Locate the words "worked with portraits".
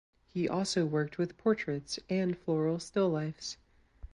0.83-1.99